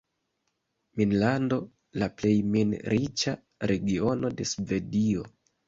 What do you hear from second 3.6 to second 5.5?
regiono de Svedio.